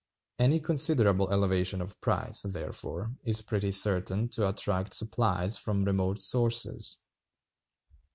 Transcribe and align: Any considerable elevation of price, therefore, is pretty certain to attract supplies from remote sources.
Any 0.39 0.59
considerable 0.59 1.31
elevation 1.31 1.79
of 1.79 2.01
price, 2.01 2.41
therefore, 2.41 3.11
is 3.23 3.43
pretty 3.43 3.69
certain 3.69 4.29
to 4.29 4.49
attract 4.49 4.95
supplies 4.95 5.59
from 5.59 5.83
remote 5.85 6.17
sources. 6.19 6.97